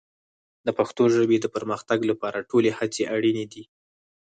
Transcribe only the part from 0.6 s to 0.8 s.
د